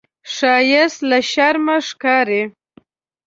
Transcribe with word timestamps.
ښایست 0.33 0.99
له 1.09 1.19
شرمه 1.31 1.77
ښکاري 1.87 2.43